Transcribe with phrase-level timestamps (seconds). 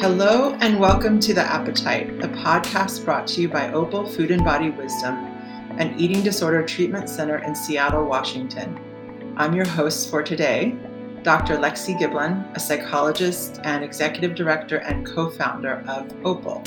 [0.00, 4.42] Hello, and welcome to The Appetite, a podcast brought to you by Opal Food and
[4.42, 5.14] Body Wisdom,
[5.76, 8.80] an eating disorder treatment center in Seattle, Washington.
[9.36, 10.74] I'm your host for today,
[11.22, 11.58] Dr.
[11.58, 16.62] Lexi Giblin, a psychologist and executive director and co founder of Opal.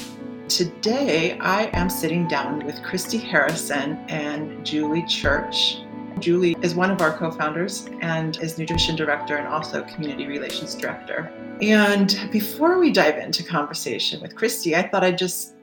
[0.48, 5.78] Today, I am sitting down with Christy Harrison and Julie Church.
[6.24, 10.74] Julie is one of our co founders and is nutrition director and also community relations
[10.74, 11.30] director.
[11.62, 15.54] And before we dive into conversation with Christy, I thought I'd just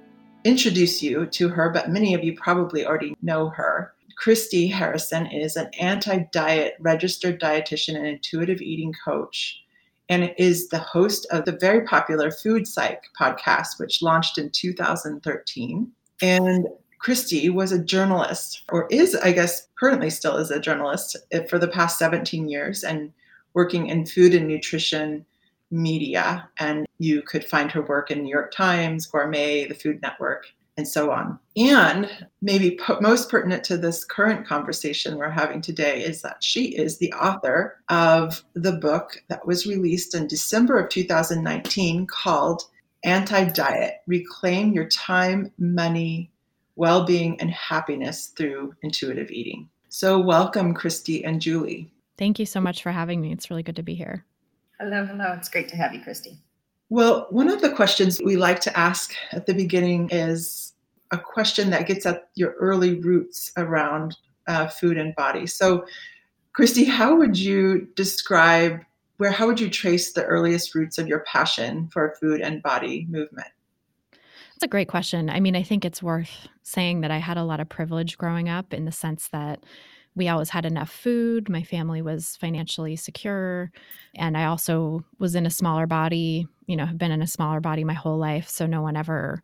[0.45, 3.95] introduce you to her, but many of you probably already know her.
[4.19, 9.63] Christy Harrison is an anti diet registered dietitian and intuitive eating coach,
[10.11, 15.91] and is the host of the very popular Food Psych podcast, which launched in 2013.
[16.21, 16.67] And
[17.01, 21.59] Christy was a journalist, or is, I guess, currently still is a journalist eh, for
[21.59, 23.13] the past 17 years and
[23.55, 25.25] working in food and nutrition
[25.71, 26.49] media.
[26.59, 30.87] And you could find her work in New York Times, Gourmet, the Food Network, and
[30.87, 31.39] so on.
[31.57, 32.11] And
[32.43, 36.99] maybe po- most pertinent to this current conversation we're having today is that she is
[36.99, 42.65] the author of the book that was released in December of 2019 called
[43.05, 46.30] Anti Diet Reclaim Your Time, Money,
[46.81, 49.69] Well Being, and Happiness Through Intuitive Eating.
[49.91, 51.93] So, welcome, Christy and Julie.
[52.17, 53.33] Thank you so much for having me.
[53.33, 54.25] It's really good to be here.
[54.79, 55.35] Hello, hello.
[55.37, 56.39] It's great to have you, Christy.
[56.89, 60.73] Well, one of the questions we like to ask at the beginning is
[61.11, 65.47] a question that gets at your early roots around uh, food and body.
[65.47, 65.85] So,
[66.55, 68.81] Christy, how would you describe
[69.19, 73.07] where, how would you trace the earliest roots of your passion for food and body
[73.11, 73.49] movement?
[74.61, 75.31] That's a great question.
[75.31, 78.51] I mean, I think it's worth saying that I had a lot of privilege growing
[78.51, 79.65] up in the sense that
[80.15, 81.49] we always had enough food.
[81.49, 83.73] My family was financially secure.
[84.15, 87.61] And I also was in a smaller body, you know, have been in a smaller
[87.61, 88.51] body my whole life.
[88.51, 89.43] So no one ever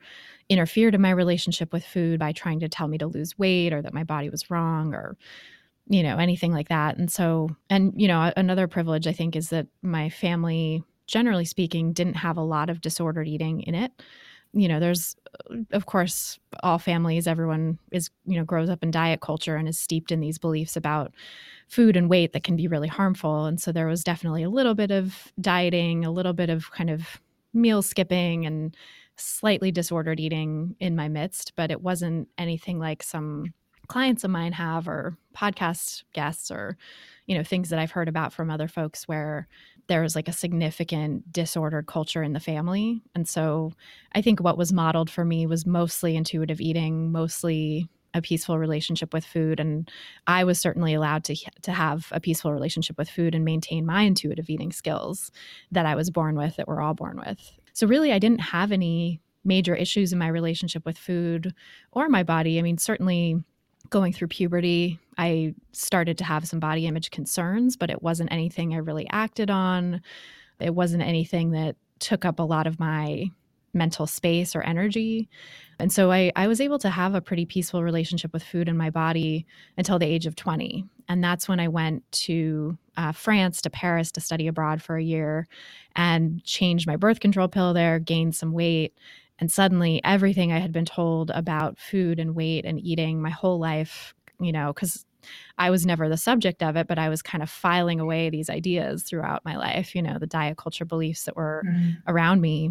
[0.50, 3.80] interfered in my relationship with food by trying to tell me to lose weight or
[3.80, 5.16] that my body was wrong or,
[5.88, 6.98] you know, anything like that.
[6.98, 11.94] And so, and, you know, another privilege I think is that my family, generally speaking,
[11.94, 13.92] didn't have a lot of disordered eating in it
[14.52, 15.16] you know there's
[15.72, 19.78] of course all families everyone is you know grows up in diet culture and is
[19.78, 21.12] steeped in these beliefs about
[21.68, 23.46] food and weight that can be really harmful.
[23.46, 26.90] And so there was definitely a little bit of dieting a little bit of kind
[26.90, 27.20] of
[27.52, 28.76] meal skipping and
[29.16, 33.46] slightly disordered eating in my midst but it wasn't anything like some
[33.88, 36.76] clients of mine have or podcast guests or
[37.26, 39.48] you know things that i've heard about from other folks where
[39.88, 43.02] there was like a significant disordered culture in the family.
[43.14, 43.72] And so
[44.12, 49.12] I think what was modeled for me was mostly intuitive eating, mostly a peaceful relationship
[49.12, 49.90] with food and
[50.26, 54.02] I was certainly allowed to to have a peaceful relationship with food and maintain my
[54.02, 55.30] intuitive eating skills
[55.70, 57.52] that I was born with that we're all born with.
[57.74, 61.52] So really I didn't have any major issues in my relationship with food
[61.92, 62.58] or my body.
[62.58, 63.44] I mean certainly
[63.90, 68.74] going through puberty, I started to have some body image concerns, but it wasn't anything
[68.74, 70.02] I really acted on.
[70.60, 73.30] It wasn't anything that took up a lot of my
[73.76, 75.28] mental space or energy.
[75.78, 78.78] And so I, I was able to have a pretty peaceful relationship with food and
[78.78, 80.84] my body until the age of 20.
[81.08, 85.02] And that's when I went to uh, France, to Paris to study abroad for a
[85.02, 85.46] year
[85.94, 88.94] and changed my birth control pill there, gained some weight,
[89.38, 93.58] and suddenly, everything I had been told about food and weight and eating my whole
[93.58, 95.04] life, you know, because
[95.58, 98.48] I was never the subject of it, but I was kind of filing away these
[98.48, 101.90] ideas throughout my life, you know, the diet culture beliefs that were mm-hmm.
[102.06, 102.70] around me.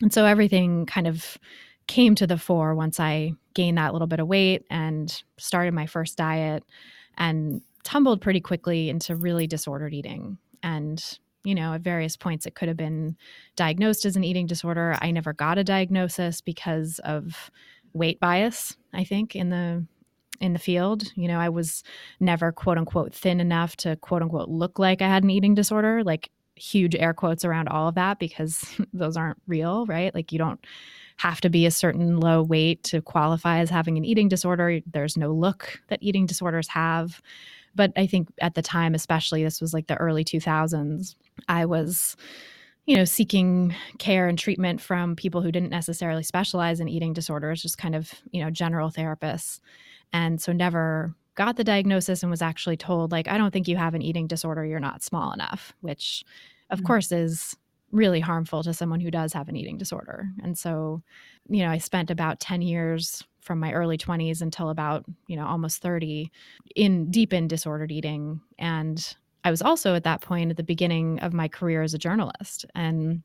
[0.00, 1.38] And so everything kind of
[1.86, 5.86] came to the fore once I gained that little bit of weight and started my
[5.86, 6.62] first diet
[7.16, 10.38] and tumbled pretty quickly into really disordered eating.
[10.62, 11.02] And
[11.44, 13.16] you know, at various points it could have been
[13.56, 14.96] diagnosed as an eating disorder.
[15.00, 17.50] I never got a diagnosis because of
[17.92, 19.86] weight bias, I think, in the
[20.40, 21.04] in the field.
[21.16, 21.82] You know, I was
[22.20, 26.02] never quote unquote thin enough to quote unquote look like I had an eating disorder,
[26.04, 30.14] like huge air quotes around all of that because those aren't real, right?
[30.14, 30.64] Like you don't
[31.18, 34.80] have to be a certain low weight to qualify as having an eating disorder.
[34.86, 37.20] There's no look that eating disorders have.
[37.74, 41.14] But I think at the time, especially, this was like the early 2000s,
[41.48, 42.16] I was
[42.88, 47.60] you know seeking care and treatment from people who didn't necessarily specialize in eating disorders
[47.60, 49.60] just kind of you know general therapists.
[50.12, 53.76] And so never got the diagnosis and was actually told like i don't think you
[53.76, 54.64] have an eating disorder.
[54.64, 56.24] You're not small enough which
[56.70, 56.86] of mm-hmm.
[56.86, 57.56] course is
[57.92, 60.26] really harmful to someone who does have an eating disorder.
[60.42, 61.02] And so
[61.48, 65.46] you know i spent about 10 years from my early 20s until about you know
[65.46, 66.30] almost 30
[66.76, 71.20] in deep in disordered eating and I was also at that point at the beginning
[71.20, 72.66] of my career as a journalist.
[72.74, 73.22] And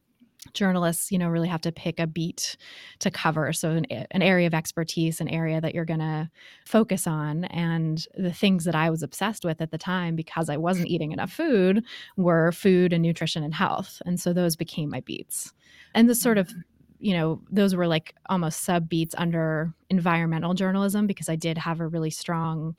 [0.53, 2.57] journalists, you know, really have to pick a beat
[2.99, 3.51] to cover.
[3.53, 6.29] So, an, an area of expertise, an area that you're going to
[6.65, 7.45] focus on.
[7.45, 11.11] And the things that I was obsessed with at the time, because I wasn't eating
[11.11, 11.83] enough food,
[12.17, 14.01] were food and nutrition and health.
[14.05, 15.53] And so those became my beats.
[15.93, 16.59] And the sort of mm-hmm.
[17.03, 21.79] You know, those were like almost sub beats under environmental journalism because I did have
[21.79, 22.75] a really strong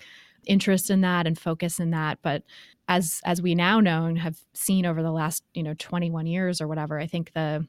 [0.47, 2.19] interest in that and focus in that.
[2.23, 2.43] But
[2.89, 6.61] as as we now know and have seen over the last you know 21 years
[6.61, 7.67] or whatever i think the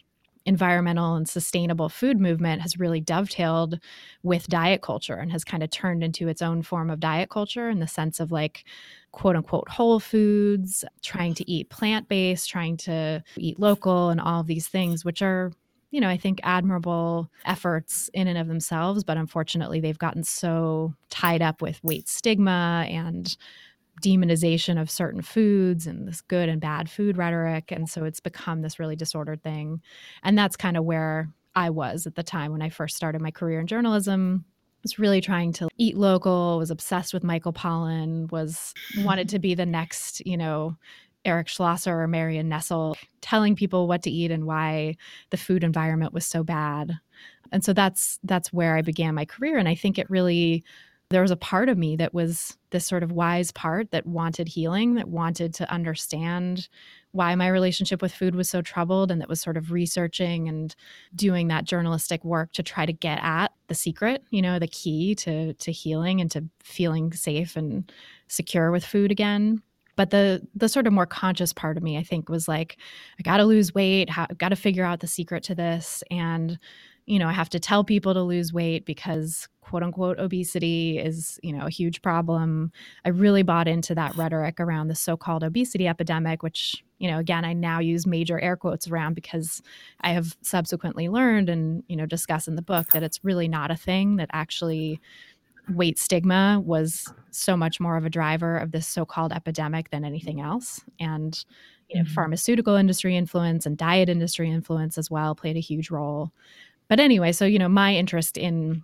[0.48, 3.80] environmental and sustainable food movement has really dovetailed
[4.22, 7.69] with diet culture and has kind of turned into its own form of diet culture
[7.69, 8.63] in the sense of like
[9.12, 14.48] quote unquote whole foods trying to eat plant-based trying to eat local and all of
[14.48, 15.52] these things which are
[15.95, 20.94] you know, I think admirable efforts in and of themselves, but unfortunately they've gotten so
[21.09, 23.38] tied up with weight stigma and
[24.03, 27.71] demonization of certain foods and this good and bad food rhetoric.
[27.71, 29.81] And so it's become this really disordered thing.
[30.21, 33.31] And that's kind of where I was at the time when I first started my
[33.31, 34.44] career in journalism.
[34.83, 39.56] Was really trying to eat local, was obsessed with Michael Pollan, was wanted to be
[39.56, 40.75] the next, you know,
[41.25, 44.95] Eric Schlosser or Marion Nestle, telling people what to eat and why
[45.31, 46.94] the food environment was so bad.
[47.51, 49.57] And so that's that's where I began my career.
[49.57, 50.63] And I think it really
[51.10, 54.48] there was a part of me that was this sort of wise part that wanted
[54.48, 56.68] healing, that wanted to understand
[57.12, 60.75] why my relationship with food was so troubled, and that was sort of researching and
[61.16, 65.16] doing that journalistic work to try to get at the secret, you know, the key
[65.16, 67.92] to to healing and to feeling safe and
[68.28, 69.62] secure with food again.
[69.95, 72.77] But the the sort of more conscious part of me, I think, was like,
[73.19, 74.09] I got to lose weight.
[74.18, 76.59] I got to figure out the secret to this, and
[77.06, 81.39] you know, I have to tell people to lose weight because quote unquote obesity is,
[81.44, 82.71] you know, a huge problem.
[83.03, 87.45] I really bought into that rhetoric around the so-called obesity epidemic, which, you know, again,
[87.45, 89.62] I now use major air quotes around because
[90.01, 93.71] I have subsequently learned and, you know, discuss in the book that it's really not
[93.71, 95.00] a thing that actually
[95.70, 100.40] weight stigma was so much more of a driver of this so-called epidemic than anything
[100.40, 101.46] else and
[101.90, 102.14] you know mm-hmm.
[102.14, 106.32] pharmaceutical industry influence and diet industry influence as well played a huge role
[106.88, 108.84] but anyway, so, you know, my interest in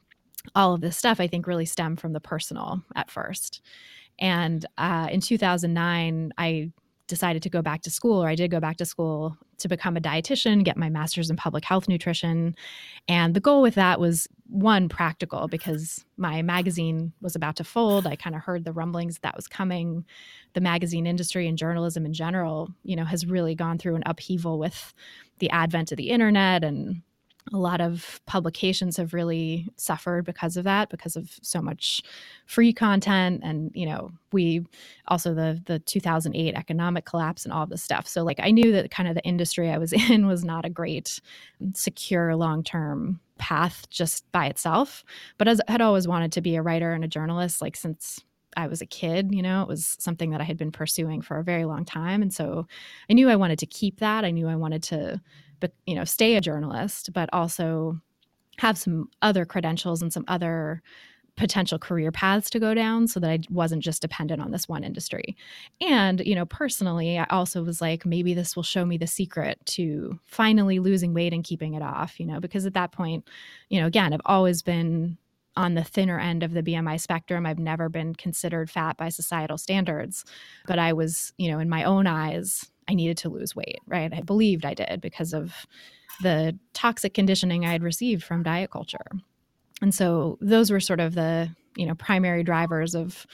[0.56, 3.62] all of this stuff, I think, really stemmed from the personal at first.
[4.20, 6.72] And uh, in 2009, I
[7.12, 9.98] decided to go back to school, or I did go back to school to become
[9.98, 12.56] a dietitian, get my master's in public health nutrition.
[13.10, 18.08] And the goal with that was one, practical, because my magazine was about to fold.
[18.08, 20.06] I kind of heard the rumblings that, was coming.
[20.54, 24.58] The magazine industry and journalism in general, you know, has really gone through an upheaval
[24.58, 24.94] with
[25.40, 27.02] the advent of the internet and
[27.54, 32.02] a lot of publications have really suffered because of that because of so much
[32.46, 34.66] free content and you know we
[35.08, 38.92] also the the 2008 economic collapse and all this stuff so like i knew that
[38.92, 41.20] kind of the industry i was in was not a great
[41.74, 45.04] secure long-term path just by itself
[45.38, 48.22] but as i had always wanted to be a writer and a journalist like since
[48.58, 51.38] I was a kid, you know, it was something that I had been pursuing for
[51.38, 52.22] a very long time.
[52.22, 52.68] And so
[53.10, 54.26] I knew I wanted to keep that.
[54.26, 55.22] I knew I wanted to
[55.62, 57.98] but you know stay a journalist but also
[58.58, 60.82] have some other credentials and some other
[61.38, 64.84] potential career paths to go down so that I wasn't just dependent on this one
[64.84, 65.36] industry.
[65.80, 69.58] And, you know, personally, I also was like, maybe this will show me the secret
[69.68, 73.28] to finally losing weight and keeping it off, you know, because at that point,
[73.70, 75.18] you know, again, I've always been
[75.56, 77.46] on the thinner end of the BMI spectrum.
[77.46, 80.24] I've never been considered fat by societal standards,
[80.66, 84.12] but I was, you know, in my own eyes, I needed to lose weight, right?
[84.14, 85.54] I believed I did because of
[86.22, 89.06] the toxic conditioning I had received from diet culture.
[89.82, 93.26] And so those were sort of the, you know, primary drivers of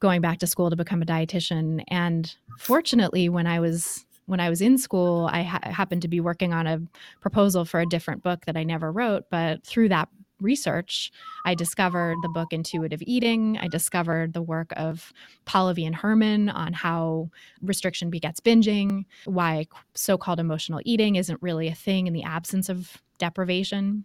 [0.00, 1.82] going back to school to become a dietitian.
[1.88, 6.20] And fortunately, when I was when I was in school, I ha- happened to be
[6.20, 6.80] working on a
[7.20, 9.24] proposal for a different book that I never wrote.
[9.30, 10.08] But through that
[10.42, 11.10] research,
[11.46, 13.58] I discovered the book Intuitive Eating.
[13.58, 15.12] I discovered the work of
[15.46, 17.30] Polivy and Herman on how
[17.62, 22.68] restriction begets binging, why so called emotional eating isn't really a thing in the absence
[22.68, 24.04] of deprivation.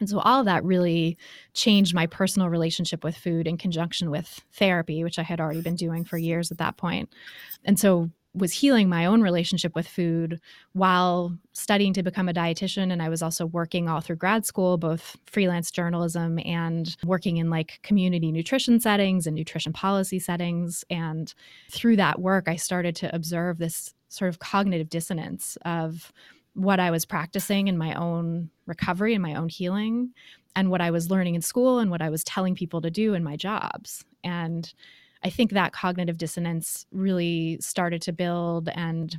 [0.00, 1.18] And so all of that really
[1.54, 5.74] changed my personal relationship with food in conjunction with therapy, which I had already been
[5.74, 7.12] doing for years at that point.
[7.64, 10.40] And so was healing my own relationship with food
[10.72, 14.76] while studying to become a dietitian and i was also working all through grad school
[14.76, 20.84] both freelance journalism and working in like community nutrition settings and nutrition policy settings.
[20.90, 21.32] And
[21.70, 26.12] through that work i started to observe this sort of cognitive dissonance of
[26.54, 30.10] what i was practicing in my own recovery and my own healing
[30.56, 33.14] and what i was learning in school and what i was telling people to do
[33.14, 34.04] in my jobs.
[34.24, 34.72] And
[35.24, 39.18] I think that cognitive dissonance really started to build and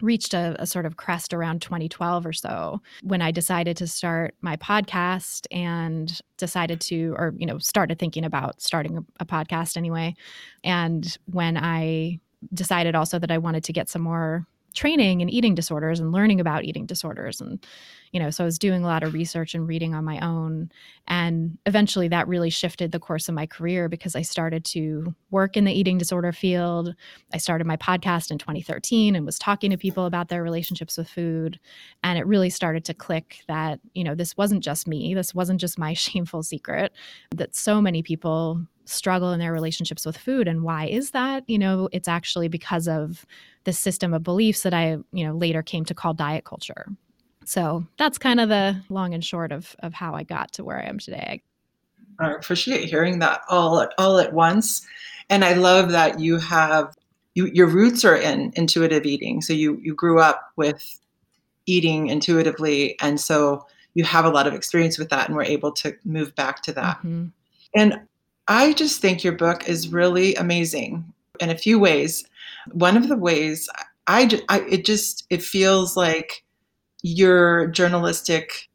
[0.00, 4.34] reached a, a, sort of crest around 2012 or so when I decided to start
[4.40, 9.76] my podcast and decided to, or, you know, started thinking about starting a, a podcast
[9.76, 10.14] anyway.
[10.62, 12.20] And when I
[12.54, 16.40] decided also that I wanted to get some more training in eating disorders and learning
[16.40, 17.64] about eating disorders and
[18.12, 20.70] you know so i was doing a lot of research and reading on my own.
[21.06, 25.56] And eventually that really shifted the course of my career because i started to work
[25.56, 26.94] in the eating disorder field.
[27.32, 31.08] I started my podcast in 2013 and was talking to people about their relationships with
[31.08, 31.58] food.
[32.02, 35.14] And it really started to click that you know this wasn't just me.
[35.14, 36.92] This wasn't just my shameful secret
[37.34, 40.48] that so many people struggle in their relationships with food.
[40.48, 41.44] And why is that?
[41.46, 43.26] You know it's actually because of
[43.64, 46.86] the system of beliefs that i you know later came to call diet culture
[47.48, 50.78] so that's kind of the long and short of of how i got to where
[50.78, 51.42] i am today.
[52.20, 54.84] I appreciate hearing that all at all at once.
[55.30, 56.94] And i love that you have
[57.34, 59.40] you, your roots are in intuitive eating.
[59.40, 60.98] So you you grew up with
[61.66, 62.98] eating intuitively.
[63.00, 63.64] And so
[63.94, 66.72] you have a lot of experience with that and we're able to move back to
[66.72, 66.98] that.
[66.98, 67.26] Mm-hmm.
[67.74, 68.00] and
[68.50, 72.24] I just think your book is really amazing in a few ways.
[72.72, 73.68] One of the ways
[74.06, 76.44] I, I it just it feels like
[77.02, 78.68] your journalistic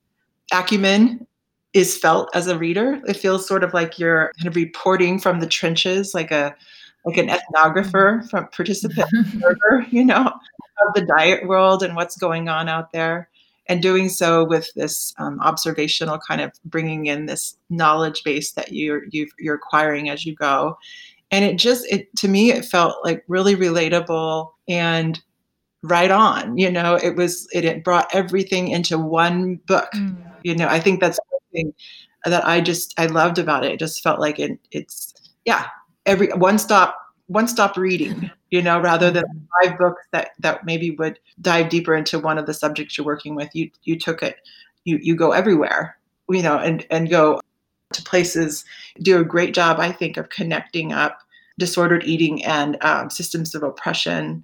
[0.51, 1.25] acumen
[1.73, 3.01] is felt as a reader.
[3.07, 6.55] It feels sort of like you're kind of reporting from the trenches, like a
[7.05, 10.31] like an ethnographer from participant observer, you know,
[10.87, 13.29] of the diet world and what's going on out there.
[13.67, 18.73] And doing so with this um, observational kind of bringing in this knowledge base that
[18.73, 20.77] you're you are acquiring as you go.
[21.31, 25.21] And it just it to me it felt like really relatable and
[25.83, 30.15] right on you know it was it, it brought everything into one book mm.
[30.43, 31.19] you know i think that's
[31.53, 31.73] thing
[32.25, 35.13] that i just i loved about it it just felt like it it's
[35.45, 35.67] yeah
[36.05, 36.97] every one stop
[37.27, 39.67] one stop reading you know rather than mm-hmm.
[39.67, 43.35] five books that that maybe would dive deeper into one of the subjects you're working
[43.35, 44.37] with you you took it
[44.85, 45.97] you you go everywhere
[46.29, 47.39] you know and and go
[47.93, 48.65] to places
[49.01, 51.19] do a great job i think of connecting up
[51.59, 54.43] disordered eating and um, systems of oppression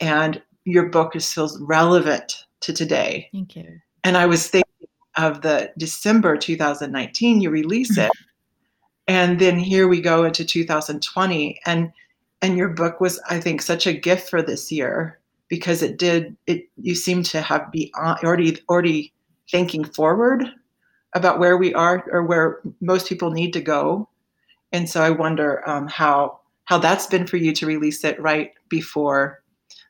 [0.00, 3.28] and your book is still relevant to today.
[3.32, 3.80] Thank you.
[4.04, 8.10] And i was thinking of the december 2019 you release it
[9.08, 11.90] and then here we go into 2020 and
[12.42, 15.18] and your book was i think such a gift for this year
[15.48, 19.12] because it did it you seem to have be already already
[19.50, 20.44] thinking forward
[21.14, 24.08] about where we are or where most people need to go.
[24.72, 28.52] And so i wonder um, how how that's been for you to release it right
[28.68, 29.42] before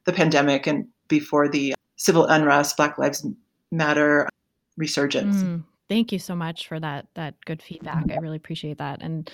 [0.07, 3.27] the pandemic and before the civil unrest black lives
[3.71, 4.29] matter
[4.77, 5.37] resurgence.
[5.37, 8.05] Mm, thank you so much for that that good feedback.
[8.11, 9.03] I really appreciate that.
[9.03, 9.31] And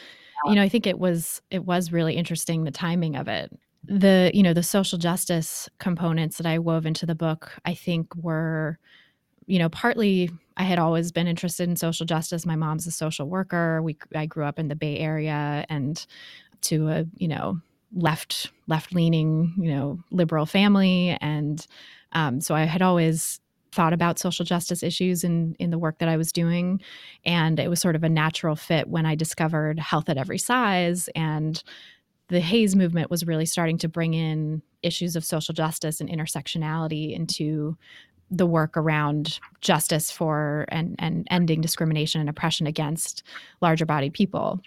[0.46, 3.52] you know i think it was it was really interesting the timing of it.
[3.84, 8.14] The you know the social justice components that i wove into the book i think
[8.16, 8.78] were
[9.46, 12.46] you know partly i had always been interested in social justice.
[12.46, 13.82] My mom's a social worker.
[13.82, 16.04] We i grew up in the bay area and
[16.62, 17.60] to a you know
[17.94, 21.16] left left leaning you know liberal family.
[21.20, 21.66] And
[22.12, 23.40] um, so i had always
[23.72, 26.80] thought about social justice issues in in the work that I was doing.
[27.24, 31.08] And it was sort of a natural fit when I discovered health at every size.
[31.16, 31.62] And
[32.28, 37.14] the HAES movement was really starting to bring in issues of social justice and intersectionality
[37.14, 37.76] into
[38.30, 43.22] the work around justice for and, and ending discrimination and oppression against
[43.60, 44.60] larger body people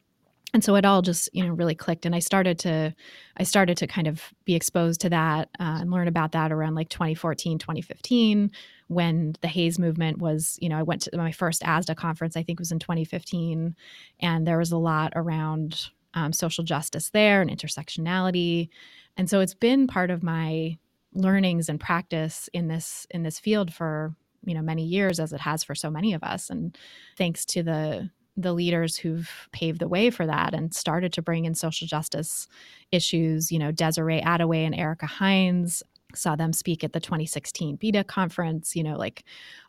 [0.55, 2.93] and so it all just you know really clicked and i started to
[3.37, 6.73] i started to kind of be exposed to that uh, and learn about that around
[6.75, 8.49] like 2014 2015
[8.87, 12.41] when the HAES movement was you know i went to my first ASDAH conference i
[12.41, 13.75] think was in 2015
[14.21, 18.69] and there was a lot around um, social justice there and intersectionality.
[19.17, 20.77] And so it's been part of my
[21.13, 25.41] learnings and practice in this in this field for you know many years as it
[25.41, 26.49] has for so many of us.
[26.49, 26.77] And
[27.17, 31.45] thanks to the the leaders who've paved the way for that and started to bring
[31.45, 32.47] in social justice
[32.91, 33.51] issues.
[33.51, 38.75] You know, Desiree Adaway and Erica Hines saw them speak at the 2016 BEDA conference.
[38.75, 39.23] You know, like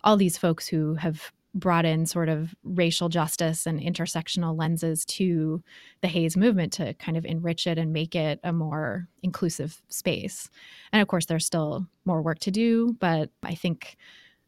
[0.05, 5.63] all these folks who have brought in sort of racial justice and intersectional lenses to
[6.03, 10.51] the HAES movement to kind of enrich it and make it a more inclusive space.
[10.93, 13.97] And of course, there's still more work to do, but I think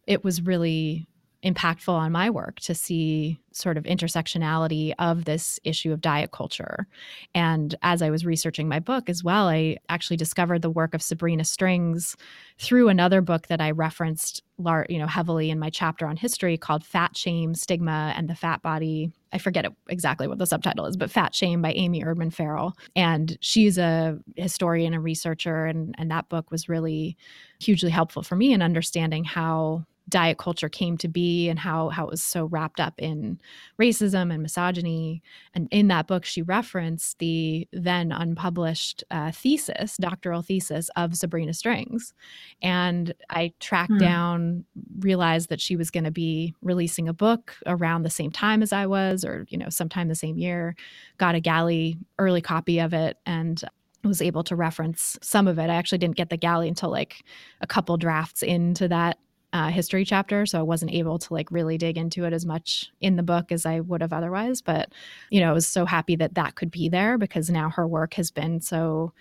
[0.06, 1.06] it was really
[1.44, 6.86] impactful on my work to see sort of intersectionality of this issue of diet culture.
[7.34, 11.02] And as I was researching my book as well, I actually discovered the work of
[11.02, 12.16] Sabrina Strings
[12.58, 14.42] through another book that I referenced
[14.88, 18.60] you know heavily in my chapter on history called Fat Shame, Stigma and the Fat
[18.60, 19.12] Body.
[19.32, 22.76] I forget exactly what the subtitle is, but Fat Shame by Amy Erdman Farrell.
[22.96, 27.16] And she's a historian and researcher and and that book was really
[27.60, 32.04] hugely helpful for me in understanding how diet culture came to be and how how
[32.04, 33.40] it was so wrapped up in
[33.80, 35.22] racism and misogyny.
[35.54, 41.52] And in that book, she referenced the then unpublished uh, thesis, doctoral thesis of Sabrina
[41.52, 42.14] Strings.
[42.62, 43.98] And I tracked hmm.
[43.98, 44.64] down,
[45.00, 48.72] realized that she was going to be releasing a book around the same time as
[48.72, 50.74] I was, or you know, sometime the same year.
[51.18, 53.62] Got a galley early copy of it, and
[54.04, 55.70] was able to reference some of it.
[55.70, 57.24] I actually didn't get the galley until like
[57.60, 59.18] a couple drafts into that
[59.52, 62.90] uh, history chapter, so I wasn't able to like really dig into it as much
[63.00, 64.60] in the book as I would have otherwise.
[64.60, 64.92] But
[65.30, 68.14] you know, I was so happy that that could be there because now her work
[68.14, 69.12] has been so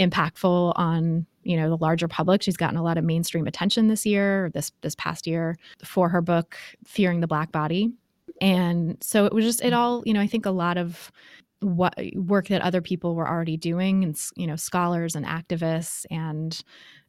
[0.00, 2.42] impactful on you know the larger public.
[2.42, 6.22] She's gotten a lot of mainstream attention this year, this this past year, for her
[6.22, 7.92] book "Fearing the Black Body."
[8.40, 10.20] And so it was just it all you know.
[10.20, 11.12] I think a lot of
[11.60, 16.62] what work that other people were already doing and you know scholars and activists and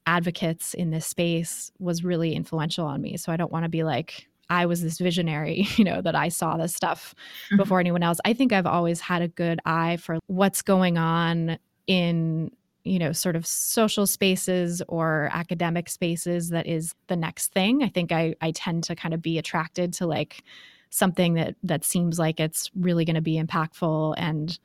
[0.05, 3.17] advocates in this space was really influential on me.
[3.17, 6.29] So I don't want to be like, I was this visionary, you know, that I
[6.29, 7.15] saw this stuff
[7.47, 7.57] mm-hmm.
[7.57, 8.19] before anyone else.
[8.25, 11.57] I think I've always had a good eye for what's going on
[11.88, 12.51] in,
[12.83, 17.83] you know, sort of social spaces or academic spaces that is the next thing.
[17.83, 20.43] I think I I tend to kind of be attracted to like
[20.91, 24.57] something that that seems like it's really going to be impactful and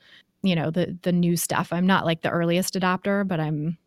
[0.42, 1.72] you know the the new stuff.
[1.72, 3.78] I'm not like the earliest adopter, but I'm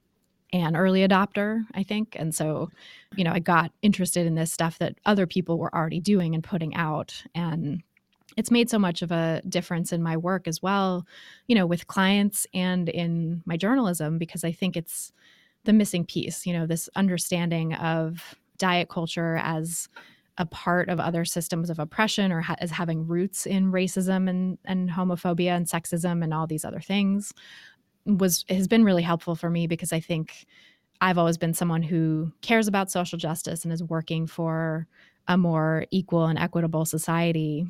[0.53, 2.15] an early adopter, I think.
[2.17, 2.69] And so,
[3.15, 6.43] you know, I got interested in this stuff that other people were already doing and
[6.43, 7.23] putting out.
[7.33, 7.81] And
[8.37, 11.05] it's made so much of a difference in my work as well,
[11.47, 15.11] you know, with clients and in my journalism, because I think it's
[15.65, 19.89] the missing piece, you know, this understanding of diet culture as
[20.37, 24.57] a part of other systems of oppression or ha- as having roots in racism and,
[24.65, 27.33] and homophobia and sexism and all these other things
[28.05, 30.45] was has been really helpful for me because I think
[31.01, 34.87] I've always been someone who cares about social justice and is working for
[35.27, 37.65] a more equal and equitable society.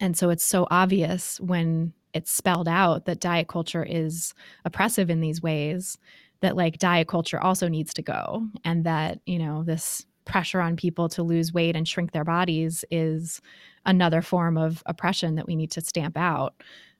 [0.00, 5.20] And so it's so obvious when it's spelled out that diet culture is oppressive in
[5.20, 5.98] these ways
[6.40, 10.76] that like diet culture also needs to go and that, you know, this pressure on
[10.76, 13.40] people to lose weight and shrink their bodies is
[13.84, 16.54] another form of oppression that we need to stamp out.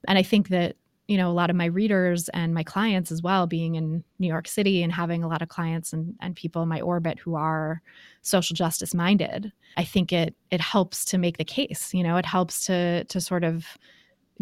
[0.09, 0.77] And I think that
[1.09, 4.27] you know a lot of my readers and my clients as well being in new
[4.27, 7.35] york city and having a lot of clients and, and people in my orbit who
[7.35, 7.81] are
[8.23, 12.27] social justice minded i think it it helps to make the case you know it
[12.27, 13.67] helps to to sort of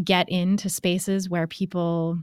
[0.02, 2.18] get into spaces where people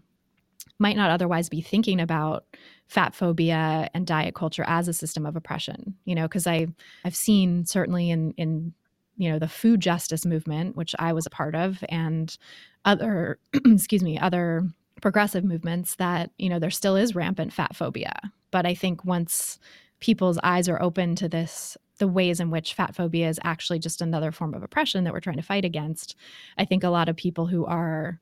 [0.80, 2.45] might not otherwise be thinking about
[2.88, 6.67] fat phobia and diet culture as a system of oppression you know because i
[7.06, 8.73] i've seen certainly in in
[9.17, 12.38] you know the food justice movement which i was a part of and
[12.85, 14.63] other excuse me other
[15.01, 18.13] progressive movements that you know there still is rampant fat phobia
[18.51, 19.59] but i think once
[19.99, 24.01] people's eyes are open to this the ways in which fat phobia is actually just
[24.01, 26.15] another form of oppression that we're trying to fight against
[26.57, 28.19] i think a lot of people who are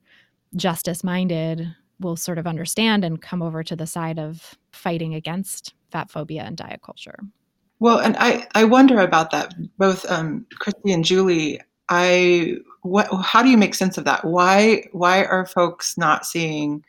[0.56, 5.74] justice minded will sort of understand and come over to the side of fighting against
[5.92, 7.20] fat phobia and diet culture
[7.80, 9.54] well, and I, I wonder about that.
[9.78, 14.26] Both um, Christy and Julie, I what how do you make sense of that?
[14.26, 16.84] Why why are folks not seeing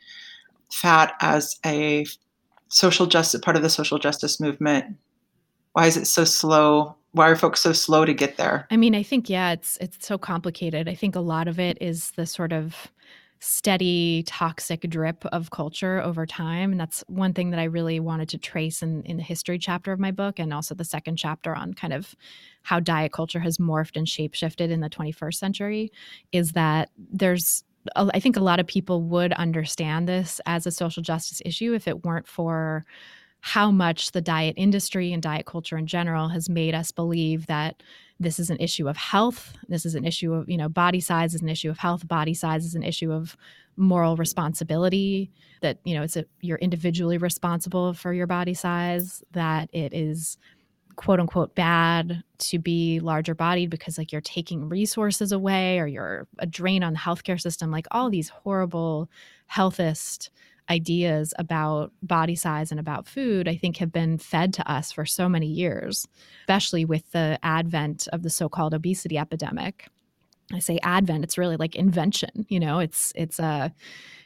[0.71, 2.05] fat as a
[2.69, 4.95] social justice part of the social justice movement?
[5.73, 6.95] Why is it so slow?
[7.13, 8.67] Why are folks so slow to get there?
[8.71, 10.87] I mean, I think yeah, it's it's so complicated.
[10.87, 12.91] I think a lot of it is the sort of
[13.43, 18.29] steady toxic drip of culture over time and that's one thing that i really wanted
[18.29, 21.55] to trace in, in the history chapter of my book and also the second chapter
[21.55, 22.15] on kind of
[22.61, 25.91] how diet culture has morphed and shapeshifted in the 21st century
[26.31, 27.63] is that there's
[27.95, 31.87] I think a lot of people would understand this as a social justice issue if
[31.87, 32.85] it weren't for
[33.39, 37.81] how much the diet industry and diet culture in general has made us believe that
[38.21, 39.53] this is an issue of health.
[39.67, 42.07] This is an issue of you know body size is an issue of health.
[42.07, 43.35] Body size is an issue of
[43.77, 45.31] moral responsibility
[45.61, 50.37] that you know it's a you're individually responsible for your body size that it is
[50.97, 56.27] quote unquote bad to be larger bodied because like you're taking resources away or you're
[56.39, 59.09] a drain on the healthcare system like all these horrible
[59.51, 60.29] healthist
[60.71, 65.05] ideas about body size and about food, I think, have been fed to us for
[65.05, 66.07] so many years,
[66.43, 69.89] especially with the advent of the so called obesity epidemic.
[70.53, 73.73] I say advent, it's really like invention, you know, it's, it's a,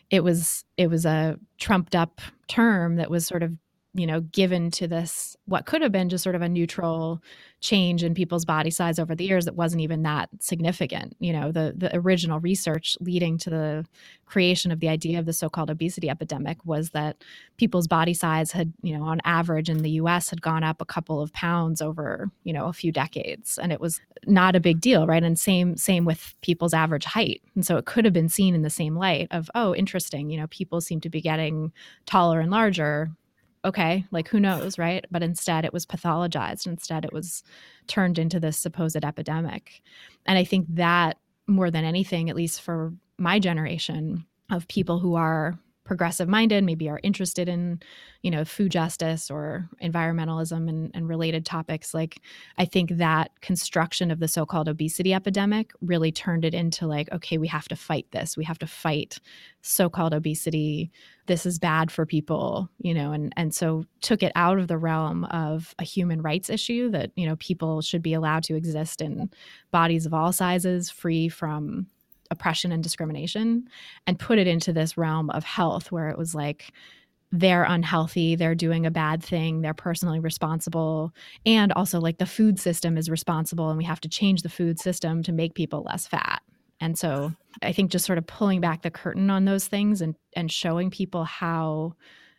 [0.10, 3.58] it was, it was a trumped up term that was sort of
[3.96, 7.22] you know, given to this what could have been just sort of a neutral
[7.62, 11.16] change in people's body size over the years that wasn't even that significant.
[11.20, 13.86] You know, the the original research leading to the
[14.26, 17.24] creation of the idea of the so-called obesity epidemic was that
[17.58, 20.86] people's body size had, you know, on average in the US had gone up a
[20.86, 24.82] couple of pounds over, you know, a few decades and it was not a big
[24.82, 25.24] deal, right?
[25.24, 27.42] And same same with people's average height.
[27.56, 30.38] And so it could have been seen in the same light of, oh, interesting, you
[30.38, 31.72] know, people seem to be getting
[32.06, 33.10] taller and larger
[33.66, 35.04] okay, like who knows, right?
[35.12, 36.68] But instead it was pathologized.
[36.68, 37.44] Instead it was
[37.88, 39.82] turned into this supposed epidemic.
[40.26, 45.16] And I think that more than anything, at least for my generation of people who
[45.16, 47.80] are progressive minded, maybe are interested in,
[48.24, 51.94] you know, food justice or environmentalism and, and related topics.
[51.94, 52.20] Like,
[52.58, 57.10] I think that construction of the so called obesity epidemic really turned it into like,
[57.14, 58.36] okay, we have to fight this.
[58.36, 59.20] We have to fight
[59.62, 60.92] so called obesity.
[61.28, 64.78] This is bad for people, you know, and, and so took it out of the
[64.78, 69.02] realm of a human rights issue that, you know, people should be allowed to exist
[69.02, 69.30] in
[69.72, 71.88] bodies of all sizes, free from
[72.32, 73.68] oppression and discrimination
[74.08, 76.72] and put it into this realm of health where it was like
[77.32, 81.12] they're unhealthy, they're doing a bad thing, they're personally responsible,
[81.46, 84.80] and also like the food system is responsible and we have to change the food
[84.80, 86.42] system to make people less fat.
[86.80, 90.16] And so I think just sort of pulling back the curtain on those things and
[90.36, 91.96] and showing people how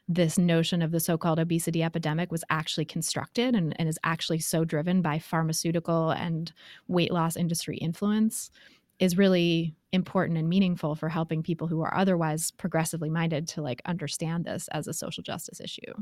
[0.09, 4.65] this notion of the so-called obesity epidemic was actually constructed and, and is actually so
[4.65, 6.53] driven by pharmaceutical and
[6.87, 8.51] weight loss industry influence
[8.99, 13.83] is really important and meaningful for helping people who are otherwise progressively minded to like
[13.85, 15.93] understand this as a social justice issue.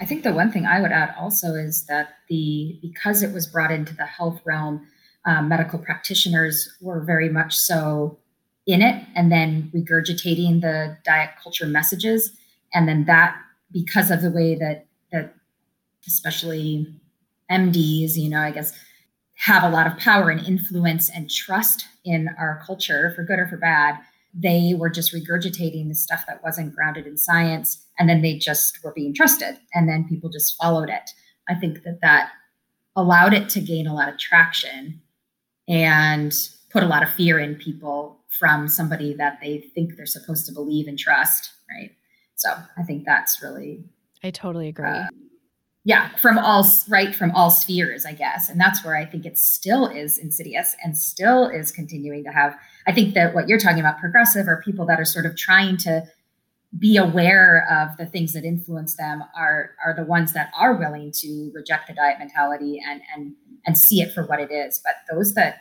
[0.00, 3.46] I think the one thing I would add also is that the because it was
[3.46, 4.86] brought into the health realm,
[5.24, 8.18] um, medical practitioners were very much so
[8.66, 12.32] in it, and then regurgitating the diet culture messages,
[12.72, 13.36] and then that
[13.70, 15.34] because of the way that that
[16.06, 16.86] especially
[17.50, 18.72] MDs, you know, I guess
[19.36, 23.46] have a lot of power and influence and trust in our culture, for good or
[23.46, 23.96] for bad,
[24.34, 27.84] they were just regurgitating the stuff that wasn't grounded in science.
[27.98, 29.58] And then they just were being trusted.
[29.74, 31.10] And then people just followed it.
[31.48, 32.30] I think that that
[32.96, 35.00] allowed it to gain a lot of traction
[35.68, 36.34] and
[36.70, 40.52] put a lot of fear in people from somebody that they think they're supposed to
[40.52, 41.52] believe and trust.
[41.70, 41.92] Right.
[42.36, 43.84] So I think that's really.
[44.22, 44.86] I totally agree.
[44.86, 45.06] Uh,
[45.86, 48.50] yeah from all right from all spheres i guess.
[48.50, 52.54] And that's where i think it still is insidious and still is continuing to have
[52.86, 55.78] i think that what you're talking about progressive or people that are sort of trying
[55.78, 56.06] to
[56.78, 61.12] be aware of the things that influence them are are the ones that are willing
[61.12, 63.34] to reject the diet mentality and and
[63.66, 64.80] and see it for what it is.
[64.84, 65.58] But those that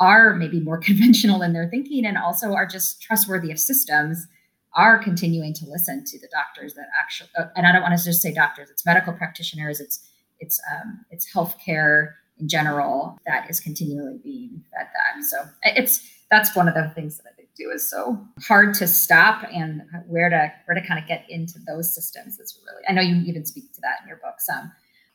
[0.00, 4.26] are maybe more conventional in their thinking and also are just trustworthy of systems
[4.74, 8.04] are continuing to listen to the doctors that actually, uh, and I don't want to
[8.04, 10.10] just say doctors, it's medical practitioners, it's
[10.40, 15.24] it's um, it's healthcare in general that is continually being fed that.
[15.24, 18.88] So it's that's one of the things that I think too is so hard to
[18.88, 22.82] stop and where to where to kind of get into those systems is really.
[22.88, 24.72] I know you even speak to that in your book Um,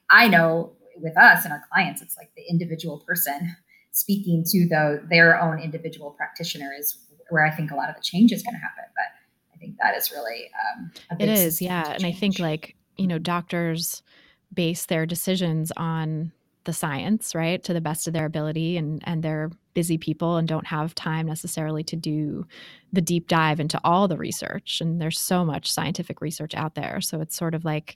[0.10, 3.56] I know with us and our clients, it's like the individual person
[3.92, 6.98] speaking to the their own individual practitioner is
[7.30, 8.86] where I think a lot of the change is going to happen.
[8.96, 9.19] But
[9.60, 14.02] think that is really um, it is yeah and i think like you know doctors
[14.54, 16.32] base their decisions on
[16.66, 20.48] the science right to the best of their ability and and they're busy people and
[20.48, 22.46] don't have time necessarily to do
[22.92, 27.00] the deep dive into all the research and there's so much scientific research out there.
[27.00, 27.96] So it's sort of like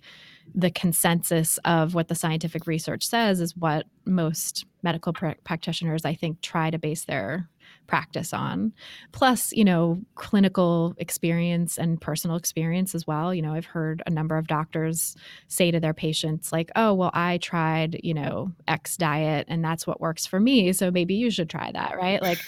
[0.56, 6.14] the consensus of what the scientific research says is what most medical pr- practitioners i
[6.14, 7.50] think try to base their
[7.88, 8.74] practice on.
[9.12, 13.34] Plus, you know, clinical experience and personal experience as well.
[13.34, 15.16] You know, I've heard a number of doctors
[15.48, 19.86] say to their patients, like, oh, well, I tried, you know, X diet and that's
[19.86, 20.74] what works for me.
[20.74, 22.22] So maybe you should try that, right?
[22.22, 22.40] Like,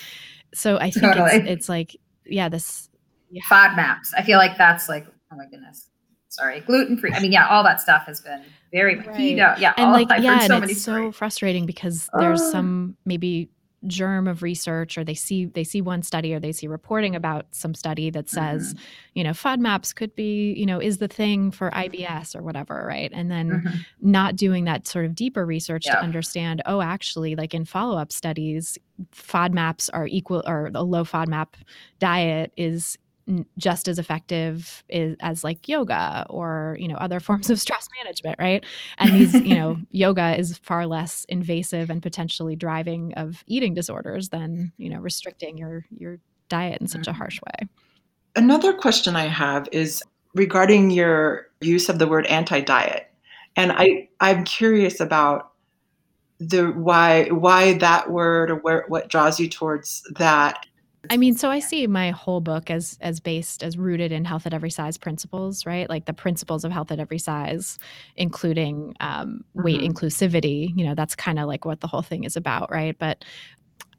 [0.54, 1.32] so I think totally.
[1.32, 1.95] it's, it's like,
[2.26, 2.89] yeah, this
[3.30, 3.43] yeah.
[3.50, 4.10] FODMAPs.
[4.17, 5.89] I feel like that's like, oh my goodness
[6.36, 7.12] sorry, gluten free.
[7.13, 9.08] I mean, yeah, all that stuff has been very right.
[9.08, 9.58] keto.
[9.58, 13.50] Yeah, and all, like I've yeah, so and it's so frustrating because there's some maybe
[13.88, 17.45] germ of research or they see they see one study or they see reporting about
[17.52, 18.84] some study that says mm-hmm.
[19.13, 23.12] you know fodmaps could be you know is the thing for ibs or whatever right
[23.13, 23.78] and then mm-hmm.
[24.02, 25.95] not doing that sort of deeper research yeah.
[25.95, 28.78] to understand oh actually like in follow-up studies
[29.13, 31.48] fodmaps are equal or a low fodmap
[32.00, 32.98] diet is
[33.58, 38.38] just as effective is, as like yoga or you know other forms of stress management
[38.40, 38.64] right?
[38.98, 44.30] And these you know yoga is far less invasive and potentially driving of eating disorders
[44.30, 47.44] than you know restricting your your diet in such a harsh mm.
[47.46, 47.68] way.
[48.36, 53.12] Another question i have is regarding your use of the word anti-diet.
[53.56, 55.52] And i i'm curious about
[56.40, 60.66] the why why that word or where what draws you towards that
[61.10, 64.46] I mean, so I see my whole book as as based as rooted in health
[64.46, 65.89] at every size principles, right?
[65.89, 67.78] Like the principles of health at every size,
[68.15, 69.91] including um, weight mm-hmm.
[69.91, 70.72] inclusivity.
[70.76, 72.98] You know, that's kind of like what the whole thing is about, right?
[72.98, 73.24] But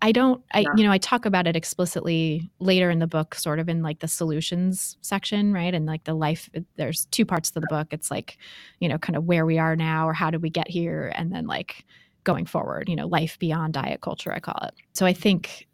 [0.02, 0.68] I don't, I yeah.
[0.76, 4.00] you know, I talk about it explicitly later in the book, sort of in like
[4.00, 5.74] the solutions section, right?
[5.74, 6.50] And like the life.
[6.76, 7.88] There's two parts to the book.
[7.92, 8.38] It's like,
[8.80, 11.32] you know, kind of where we are now, or how did we get here, and
[11.32, 11.84] then like
[12.24, 14.74] going forward, you know, life beyond diet culture, I call it.
[14.92, 15.65] So I think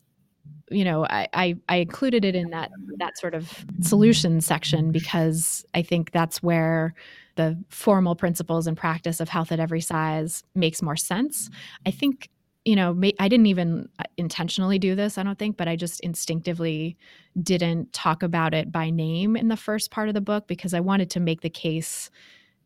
[0.71, 5.65] you know I, I, I included it in that that sort of solution section because
[5.75, 6.95] i think that's where
[7.37, 11.49] the formal principles and practice of health at every size makes more sense.
[11.87, 12.29] I think
[12.65, 15.99] you know i didn't even uh, intentionally do this i don't think but i just
[16.01, 16.97] instinctively
[17.43, 20.79] didn't talk about it by name in the first part of the book because i
[20.79, 22.09] wanted to make the case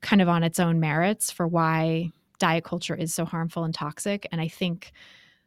[0.03, 4.27] kind of on its own merits for why diet culture is so harmful and toxic.
[4.33, 4.93] And i think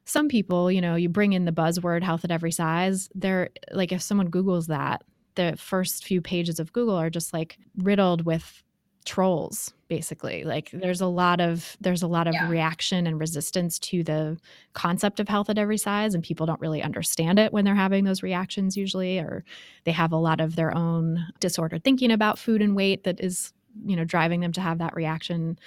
[0.10, 3.92] some people, you know, you bring in the buzzword health at every size, they're like,
[3.92, 5.04] if someone Googles that,
[5.36, 8.64] the first few pages of Google are just like riddled with
[9.06, 12.48] trolls basically like there's a lot of there's a lot of yeah.
[12.50, 14.38] reaction and resistance to the
[14.74, 18.04] concept of health at every size and people don't really understand it when they're having
[18.04, 19.44] those reactions usually or
[19.86, 23.54] they have a lot of their own disordered thinking about food and weight that is
[23.86, 25.58] you know driving them to have that reaction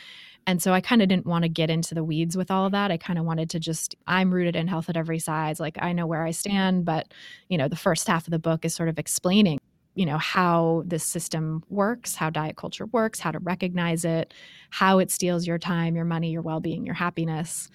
[0.46, 2.72] and so I kind of didn't want to get into the weeds with all of
[2.72, 2.90] that.
[2.90, 5.60] I kind of wanted to just, I'm rooted in health at every size.
[5.60, 7.12] Like I know where I stand, but,
[7.48, 9.58] you know, the first half of the book is sort of explaining
[9.94, 14.32] you know how this system works how diet culture works how to recognize it
[14.70, 17.68] how it steals your time your money your well-being your happiness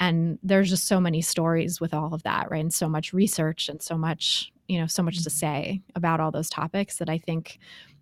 [0.00, 3.68] and there's just so many stories with all of that right and so much research
[3.68, 5.36] and so much you know so much to mm-hmm.
[5.36, 7.58] say about all those topics that i think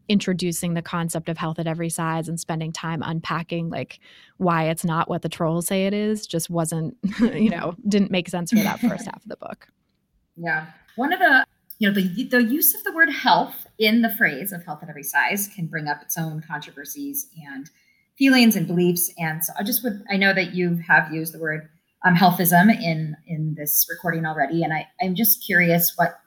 [0.08, 4.00] introducing the concept of health at every size and spending time unpacking like
[4.38, 8.28] why it's not what the trolls say it is just wasn't you know didn't make
[8.28, 9.68] sense for that first half of the book.
[10.34, 10.64] Yeah.
[10.96, 11.44] One of the
[11.78, 14.88] you know the, the use of the word health in the phrase of health at
[14.88, 17.68] every size can bring up its own controversies and
[18.16, 19.12] feelings and beliefs.
[19.18, 21.68] And so i just would i know that you have used the word
[22.04, 26.18] um, healthism in in this recording already and i i'm just curious what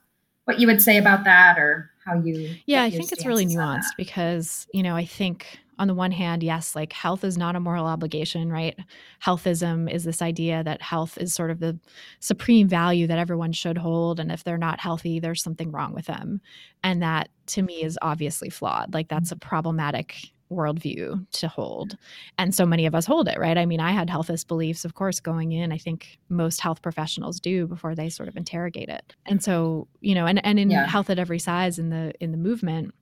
[0.46, 3.96] what you would say about that or how you yeah i think it's really nuanced
[3.98, 7.60] because you know i think on the one hand yes like health is not a
[7.60, 8.78] moral obligation right?
[9.24, 11.78] Healthism is this idea that health is sort of the
[12.20, 16.06] supreme value that everyone should hold and if they're not healthy there's something wrong with
[16.06, 16.40] them.
[16.84, 18.94] And that to me is obviously flawed.
[18.94, 21.98] Like that's a problematic worldview to hold.
[22.38, 23.58] And so many of us hold it, right?
[23.58, 25.72] I mean, I had healthist beliefs, of course, going in.
[25.72, 29.16] I think most health professionals do before they sort of interrogate it.
[29.26, 30.88] And so, you know, and, and in yeah.
[30.88, 32.94] health at every size in the in the movement,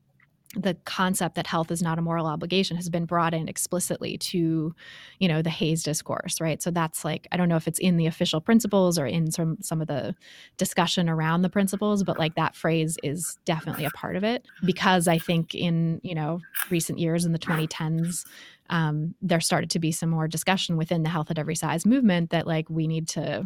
[0.55, 4.73] the concept that health is not a moral obligation has been brought in explicitly to
[5.19, 6.61] you know the HAES discourse right?
[6.61, 9.57] So that's like i don't know if it's in the official principles or in some
[9.61, 10.15] some of the
[10.57, 15.07] discussion around the principles but like that phrase is definitely a part of it because
[15.07, 16.39] i think in you know
[16.69, 18.25] recent years in the 2010s
[18.69, 22.29] um, there started to be some more discussion within the health at every size movement
[22.31, 23.45] that like we need to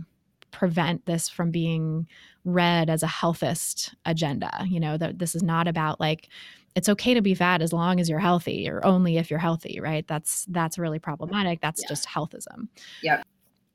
[0.52, 2.08] prevent this from being
[2.46, 4.66] read as a healthist agenda.
[4.68, 6.30] You know that this is not about like
[6.78, 9.80] it's okay to be fat as long as you're healthy or only if you're healthy
[9.82, 10.08] right?
[10.08, 11.06] That's that's really mm-hmm.
[11.06, 11.60] problematic.
[11.60, 11.90] That's yeah.
[11.90, 12.68] just healthism.
[13.02, 13.24] Yeah.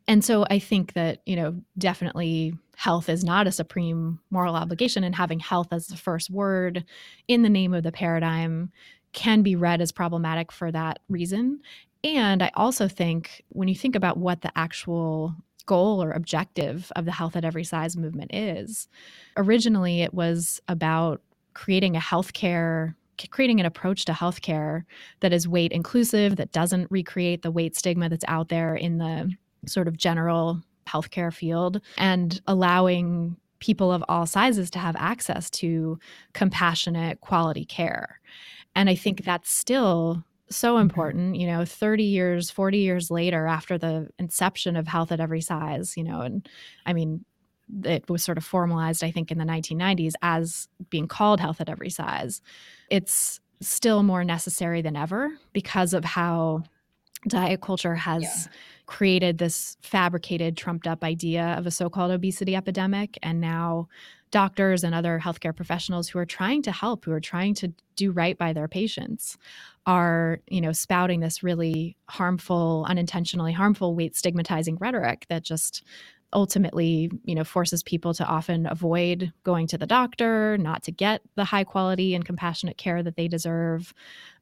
[0.09, 5.05] And so i think that you know definitely health is not a supreme moral obligation
[5.05, 6.85] and having health as the first word
[7.29, 8.71] in the name of the paradigm
[9.13, 11.61] can be read as problematic for that reason.
[12.05, 15.35] And i also think when you think about what the actual
[15.67, 18.89] goal or objective of the health at every size movement is
[19.37, 21.23] originally it was about
[21.55, 22.95] creating a healthcare
[23.31, 24.83] creating an approach to healthcare
[25.21, 29.31] that is weight inclusive that doesn't recreate the weight stigma that's out there in the
[29.67, 35.99] sort of general healthcare field and allowing people of all sizes to have access to
[36.33, 38.19] compassionate quality care
[38.75, 40.83] and i think that's still so mm-hmm.
[40.83, 45.41] important you know 30 years 40 years later after the inception of health at every
[45.41, 46.49] size you know and
[46.87, 47.25] i mean
[47.85, 51.69] it was sort of formalized, I think, in the 1990s as being called health at
[51.69, 52.41] every size.
[52.91, 56.65] It's still more necessary than ever because of how
[57.29, 58.53] diet culture has yeah.
[58.87, 63.19] created this fabricated, trumped up idea of a so called obesity epidemic.
[63.23, 63.89] And now
[64.33, 68.11] doctors and other healthcare professionals who are trying to help, who are trying to do
[68.11, 69.39] right by their patients,
[69.87, 75.85] are you know spouting this really harmful, unintentionally harmful, weight stigmatizing rhetoric that just
[76.33, 81.21] ultimately you know forces people to often avoid going to the doctor not to get
[81.35, 83.93] the high quality and compassionate care that they deserve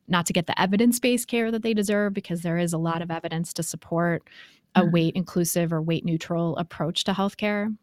[0.09, 3.11] not to get the evidence-based care that they deserve because there is a lot of
[3.11, 4.29] evidence to support
[4.75, 4.93] a mm-hmm.
[4.93, 7.75] weight inclusive or weight neutral approach to healthcare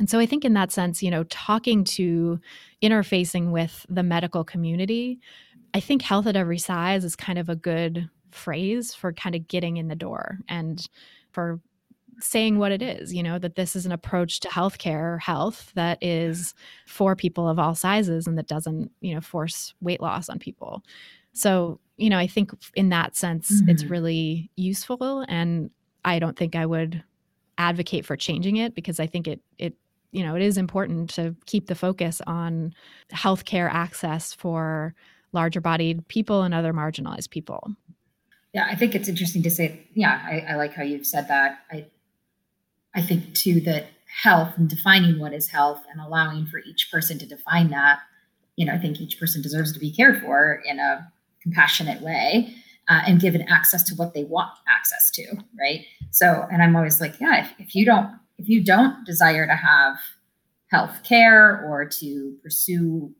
[0.00, 2.40] and so I think in that sense, you know, talking to
[2.82, 5.20] interfacing with the medical community,
[5.74, 9.46] I think health at every size is kind of a good phrase for kind of
[9.46, 10.88] getting in the door and
[11.32, 11.60] for
[12.22, 15.98] saying what it is, you know, that this is an approach to healthcare, health that
[16.00, 16.54] is
[16.86, 20.82] for people of all sizes and that doesn't, you know, force weight loss on people.
[21.32, 23.70] So, you know, I think in that sense, mm-hmm.
[23.70, 25.24] it's really useful.
[25.28, 25.70] And
[26.04, 27.02] I don't think I would
[27.58, 29.74] advocate for changing it because I think it it
[30.12, 32.74] you know, it is important to keep the focus on
[33.12, 34.92] healthcare access for
[35.32, 37.70] larger bodied people and other marginalized people.
[38.52, 41.60] Yeah, I think it's interesting to say, yeah, I, I like how you've said that.
[41.70, 41.86] I
[42.94, 43.86] I think too that
[44.22, 48.00] health and defining what is health and allowing for each person to define that,
[48.56, 51.10] you know, I think each person deserves to be cared for in a
[51.42, 52.54] compassionate way.
[52.88, 55.24] Uh, and given access to what they want access to,
[55.56, 55.84] right?
[56.10, 59.54] So, and I'm always like, yeah, if, if you don't if you don't desire to
[59.54, 59.96] have
[60.70, 63.14] health care or to pursue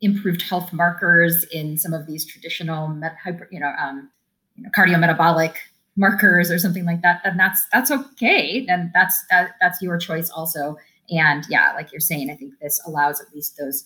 [0.00, 4.10] improved health markers in some of these traditional med- hyper, you know, um,
[4.54, 5.54] you know, cardiometabolic
[5.98, 8.64] markers or something like that, then that's that's okay.
[8.68, 10.76] And that's that, that's your choice also.
[11.10, 13.84] And yeah, like you're saying, I think this allows at least those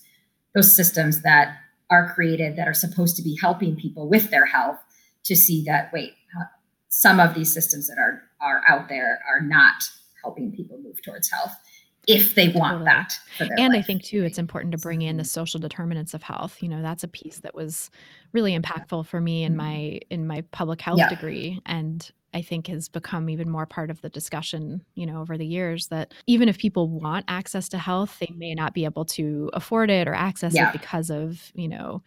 [0.54, 1.56] those systems that
[1.90, 4.78] are created that are supposed to be helping people with their health
[5.24, 6.44] to see that wait, uh,
[6.90, 9.82] some of these systems that are are out there are not
[10.22, 11.52] helping people move towards health
[12.08, 12.84] if they want totally.
[12.84, 13.12] that
[13.58, 13.78] and life.
[13.78, 16.82] i think too it's important to bring in the social determinants of health you know
[16.82, 17.90] that's a piece that was
[18.32, 19.58] really impactful for me in mm-hmm.
[19.58, 21.08] my in my public health yeah.
[21.08, 25.38] degree and i think has become even more part of the discussion you know over
[25.38, 29.04] the years that even if people want access to health they may not be able
[29.04, 30.68] to afford it or access yeah.
[30.68, 32.02] it because of you know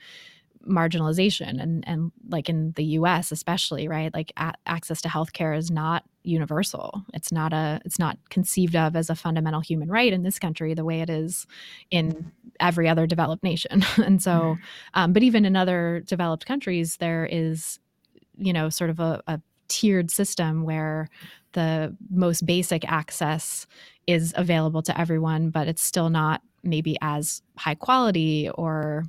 [0.67, 5.69] marginalization and and like in the US especially right like a- access to healthcare is
[5.69, 10.23] not universal it's not a it's not conceived of as a fundamental human right in
[10.23, 11.45] this country the way it is
[11.91, 14.61] in every other developed nation and so mm-hmm.
[14.93, 17.79] um, but even in other developed countries there is
[18.37, 21.09] you know sort of a, a tiered system where
[21.53, 23.65] the most basic access
[24.07, 29.03] is available to everyone but it's still not maybe as high quality or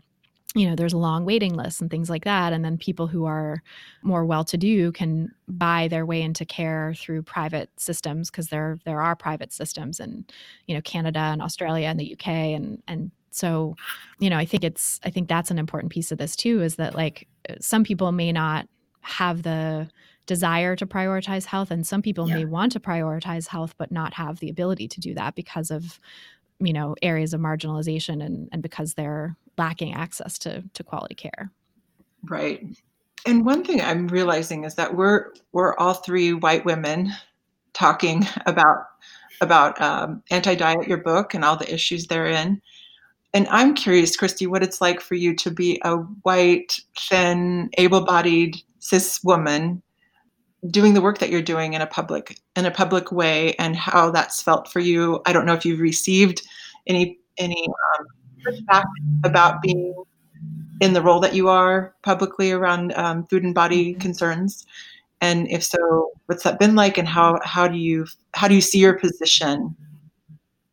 [0.54, 3.62] you know there's long waiting lists and things like that and then people who are
[4.02, 8.78] more well to do can buy their way into care through private systems because there
[8.84, 10.24] there are private systems in
[10.66, 13.76] you know Canada and Australia and the UK and and so
[14.18, 16.76] you know I think it's I think that's an important piece of this too is
[16.76, 18.68] that like uh, some people may not
[19.00, 19.88] have the
[20.26, 22.36] desire to prioritize health and some people yeah.
[22.36, 26.00] may want to prioritize health but not have the ability to do that because of
[26.58, 31.50] you know areas of marginalization and, and because they're lacking access to, to quality care.
[32.28, 32.64] Right.
[33.26, 37.12] And one thing i'm realizing is that we're we're all three white women
[37.72, 38.84] talking about
[39.40, 42.60] about um, anti-diet your book and all the issues therein.
[43.34, 48.56] And i'm curious christy what it's like for you to be a white thin able-bodied
[48.78, 49.82] cis woman
[50.70, 54.10] doing the work that you're doing in a public in a public way and how
[54.10, 55.20] that's felt for you.
[55.26, 56.42] I don't know if you've received
[56.86, 57.66] any any
[57.98, 58.06] um,
[58.46, 58.84] pushback
[59.24, 59.94] about being
[60.80, 64.00] in the role that you are publicly around um, food and body mm-hmm.
[64.00, 64.66] concerns?
[65.20, 68.60] And if so what's that been like and how how do you how do you
[68.60, 69.74] see your position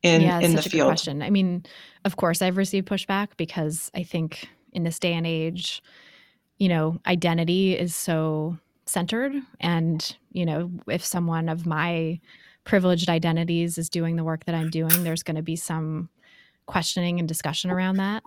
[0.01, 0.87] in yeah, in the field?
[0.87, 1.21] question.
[1.21, 1.65] I mean
[2.05, 5.81] of course i've received pushback because i think in this day and age
[6.57, 9.33] you know identity is so centered.
[9.61, 12.19] And you know if someone of my
[12.65, 16.09] privileged identities is doing the work that i'm doing there's going to be some
[16.65, 18.23] questioning and discussion around that.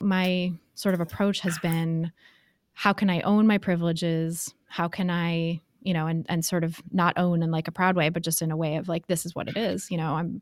[0.00, 2.12] My sort of approach has been
[2.76, 4.52] how can i own my privileges?
[4.66, 7.94] How can i you know and and sort of not own in like a proud
[7.94, 10.14] way but just in a way of like this is what it is you know
[10.14, 10.40] i'm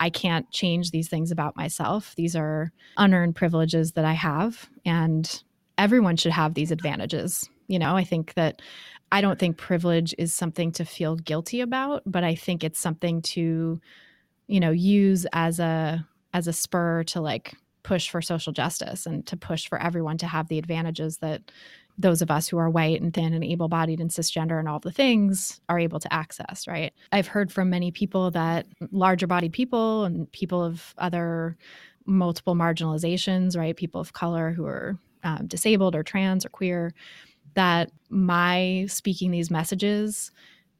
[0.00, 2.14] i can't change these things about myself.
[2.14, 5.42] These are unearned privileges that i have and
[5.78, 7.48] everyone should have these advantages.
[7.66, 8.62] You know, I think that
[9.10, 13.20] I don't think privilege is something to feel guilty about, but I think it's something
[13.22, 13.80] to,
[14.46, 19.26] you know, use as a as a spur to like push for social justice and
[19.26, 21.42] to push for everyone to have the advantages that
[21.98, 24.78] those of us who are white and thin and able bodied and cisgender and all
[24.78, 26.92] the things are able to access, right?
[27.10, 31.56] I've heard from many people that larger bodied people and people of other
[32.06, 33.76] multiple marginalizations, right?
[33.76, 36.94] People of color who are um, disabled or trans or queer,
[37.54, 40.30] that my speaking these messages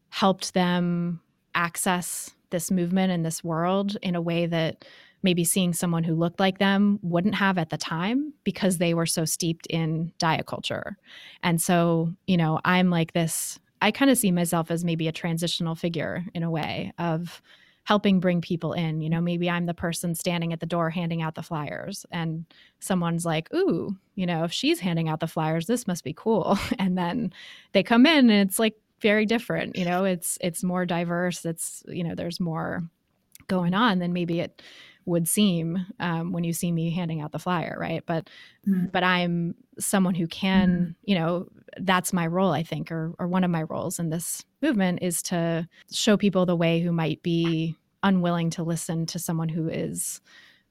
[0.09, 1.21] helped them
[1.55, 4.85] access this movement and this world in a way that
[5.23, 9.07] maybe seeing someone who looked like them wouldn't have at the time because they were
[9.07, 10.97] so steeped in diet culture.
[11.43, 15.13] And so, you know, I'm like this, I kind of see myself as maybe a
[15.13, 17.43] transitional figure in a way of
[17.85, 19.01] helping bring people in.
[19.01, 22.45] You know, maybe I'm the person standing at the door handing out the flyers, and
[22.81, 26.59] someone's like, Ooh, you know, if she's handing out the flyers, this must be cool.
[26.79, 27.33] And then
[27.73, 29.77] they come in and it's like very different.
[29.77, 31.45] You know, it's it's more diverse.
[31.45, 32.85] It's, you know, there's more
[33.49, 34.63] going on than maybe it
[35.05, 38.29] would seem um, when you see me handing out the flyer right but
[38.67, 38.87] mm-hmm.
[38.87, 40.91] but i'm someone who can mm-hmm.
[41.05, 41.47] you know
[41.79, 45.23] that's my role i think or or one of my roles in this movement is
[45.23, 50.21] to show people the way who might be unwilling to listen to someone who is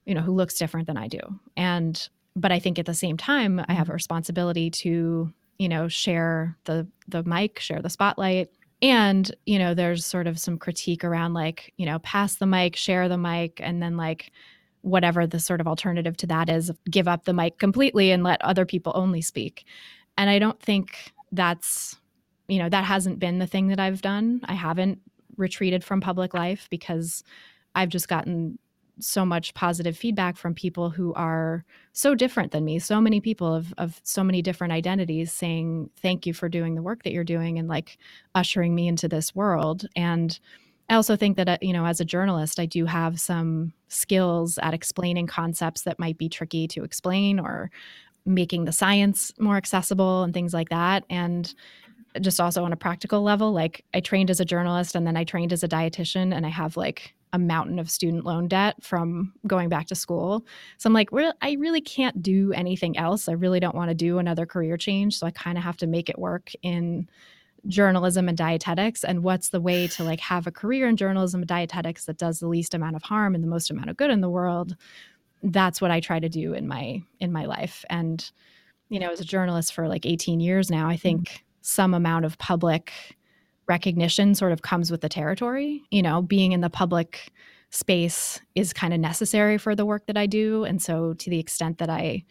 [0.04, 1.20] you know who looks different than i do
[1.56, 3.94] and but i think at the same time i have a mm-hmm.
[3.94, 8.50] responsibility to you know share the the mic share the spotlight
[8.82, 12.76] and you know there's sort of some critique around like you know pass the mic
[12.76, 14.32] share the mic and then like
[14.82, 18.42] whatever the sort of alternative to that is give up the mic completely and let
[18.42, 19.64] other people only speak.
[20.18, 21.96] And i don't think that's
[22.48, 24.40] you know that hasn't been the thing that i've done.
[24.44, 25.00] I haven't
[25.36, 27.24] retreated from public life because
[27.74, 28.58] i've just gotten
[29.02, 32.78] so much positive feedback from people who are so different than me.
[32.78, 36.82] So many people of, of so many different identities saying thank you for doing the
[36.82, 37.98] work that you're doing and like
[38.34, 39.86] ushering me into this world.
[39.96, 40.38] And
[40.90, 44.58] i also think that uh, you know as a journalist i do have some skills
[44.58, 47.70] at explaining concepts that might be tricky to explain or
[48.26, 51.04] making the science more accessible and things like that.
[51.10, 51.52] And
[52.20, 55.24] just also on a practical level like i trained as a journalist and then i
[55.24, 59.32] trained as a dietitian and i have like a mountain of student loan debt from
[59.46, 60.44] going back to school.
[60.78, 61.08] So I'm like,
[61.40, 63.28] I really can't do anything else.
[63.28, 65.16] I really don't want to do another career change.
[65.18, 67.08] So I kind of have to make it work in
[67.68, 71.48] journalism and dietetics and what's the way to like have a career in journalism and
[71.48, 74.20] dietetics that does the least amount of harm and the most amount of good in
[74.20, 74.74] the world
[75.44, 78.32] that's what i try to do in my in my life and
[78.88, 81.02] you know as a journalist for like 18 years now i mm-hmm.
[81.02, 82.92] think some amount of public
[83.66, 85.82] recognition sort of comes with the territory.
[85.90, 87.32] You know, being in the public
[87.70, 90.64] space is kind of necessary for the work that I do.
[90.64, 92.24] And so, to the extent that I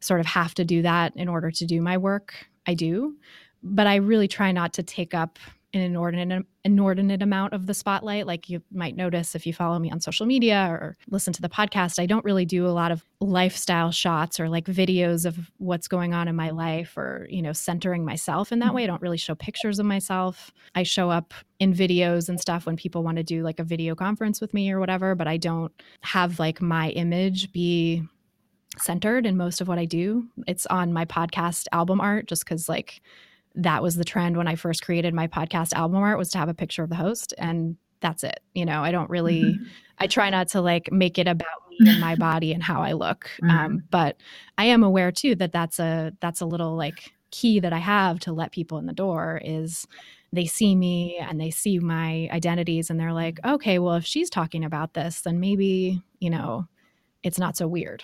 [0.00, 2.34] sort of have to do that in order to do my work,
[2.66, 3.16] I do.
[3.62, 5.38] But I really try not to take up
[5.76, 8.26] an inordinate inordinate amount of the spotlight.
[8.26, 11.48] Like you might notice if you follow me on social media or listen to the
[11.48, 15.88] podcast i don't really do a lot of lifestyle shots or like videos of what's
[15.88, 18.76] going on in my life or you know centering myself in that mm-hmm.
[18.76, 18.84] way.
[18.84, 20.52] I don't really show pictures of myself.
[20.74, 23.94] I show up in videos and stuff when people want to do like a video
[23.94, 25.72] conference with me or whatever but i don't
[26.02, 28.02] have like my image be
[28.78, 30.26] centered in most of what i do.
[30.46, 33.00] It's on my podcast album art just because like
[33.56, 36.48] that was the trend when I first created my podcast album art was to have
[36.48, 38.40] a picture of the host and that's it.
[38.54, 39.64] You know, I don't really mm-hmm.
[39.98, 42.92] I try not to like make it about me and my body and how I
[42.92, 43.30] look.
[43.42, 43.50] Mm-hmm.
[43.50, 44.16] Um, but
[44.58, 48.20] I am aware too that that's a that's a little like key that I have
[48.20, 49.86] to let people in the door is
[50.32, 54.30] they see me and they see my identities and they're like, okay, well, if she's
[54.30, 56.66] talking about this, then maybe, you know,
[57.22, 58.02] it's not so weird.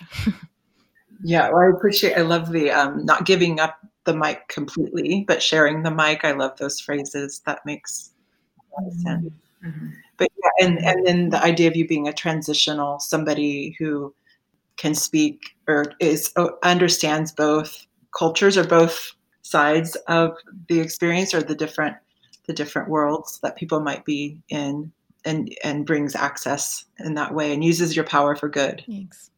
[1.23, 5.41] yeah, well, I appreciate, I love the um, not giving up the mic completely, but
[5.41, 6.23] sharing the mic.
[6.23, 7.41] I love those phrases.
[7.45, 8.11] That makes
[8.57, 9.01] a lot of mm-hmm.
[9.01, 9.33] sense.
[9.65, 9.87] Mm-hmm.
[10.17, 14.13] But yeah, and and then the idea of you being a transitional somebody who
[14.77, 17.85] can speak or is uh, understands both
[18.17, 20.35] cultures or both sides of
[20.67, 21.95] the experience or the different
[22.47, 24.91] the different worlds that people might be in
[25.25, 28.83] and and brings access in that way and uses your power for good.
[28.87, 29.31] Thanks.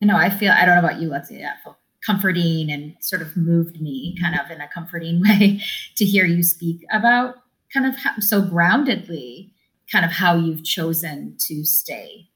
[0.00, 1.40] You know, I feel I don't know about you, Lexi.
[1.62, 5.62] Feel comforting and sort of moved me kind of in a comforting way
[5.96, 7.36] to hear you speak about
[7.72, 9.50] kind of how, so groundedly
[9.90, 12.28] kind of how you've chosen to stay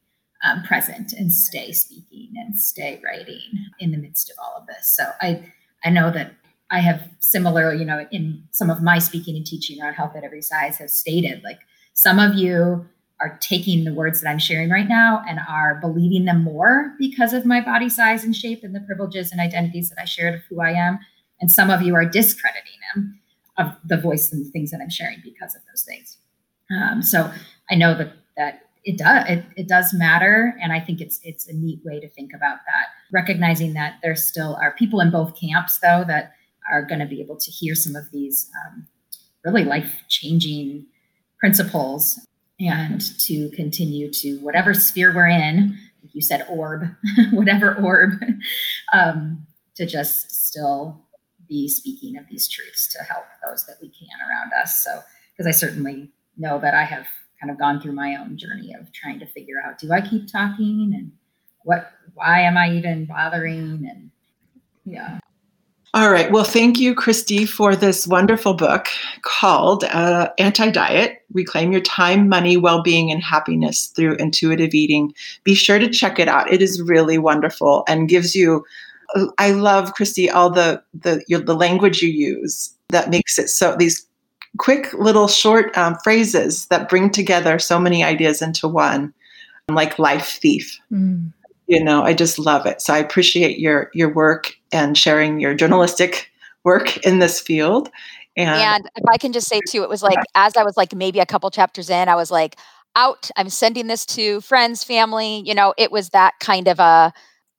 [0.45, 3.41] um, present and stay speaking and stay writing
[3.81, 4.89] in the midst of all of this.
[4.89, 5.43] So i
[5.85, 6.33] i know that
[6.71, 10.25] i have similar you know in some of my speaking and teaching around health at
[10.25, 11.61] every size have stated like
[11.95, 12.87] some of you
[13.21, 17.33] are taking the words that I'm sharing right now and are believing them more because
[17.33, 20.41] of my body size and shape and the privileges and identities that I shared of
[20.49, 20.99] who I am.
[21.41, 23.21] And some of you are discrediting them
[23.57, 26.19] of the voice and the things that I'm sharing because of those things.
[26.71, 27.31] Um, so
[27.71, 31.47] I know that that it does it, it does matter, and I think it's it's
[31.49, 32.87] a neat way to think about that.
[33.13, 36.33] Recognizing that there still are people in both camps, though, that
[36.71, 38.87] are going to be able to hear some of these um,
[39.45, 40.87] really life changing
[41.39, 42.19] principles
[42.69, 45.77] and to continue to whatever sphere we're in
[46.15, 46.85] you said orb,
[47.33, 48.13] whatever orb,
[48.93, 51.03] um, to just still
[51.49, 54.83] be speaking of these truths to help those that we can around us.
[54.83, 55.01] So,
[55.33, 57.07] because I certainly know that I have
[57.41, 60.31] kind of gone through my own journey of trying to figure out do I keep
[60.31, 61.13] talking and
[61.65, 63.89] what, why am I even bothering?
[63.91, 64.11] And
[64.85, 65.19] yeah.
[65.93, 66.31] All right.
[66.31, 68.87] Well, thank you, Christy, for this wonderful book
[69.23, 75.13] called uh, Anti Diet Reclaim Your Time, Money, Well Being, and Happiness Through Intuitive Eating.
[75.45, 76.51] Be sure to check it out.
[76.53, 78.65] It is really wonderful and gives you.
[79.39, 83.77] I love Christy all the the your, the language you use that makes it so
[83.77, 84.07] these
[84.59, 89.13] quick little short um, phrases that bring together so many ideas into one,
[89.69, 90.79] like life thief.
[90.93, 91.33] Mm
[91.67, 95.55] you know i just love it so i appreciate your your work and sharing your
[95.55, 96.31] journalistic
[96.65, 97.91] work in this field
[98.37, 100.95] and, and if i can just say too it was like as i was like
[100.95, 102.57] maybe a couple chapters in i was like
[102.97, 107.13] out i'm sending this to friends family you know it was that kind of a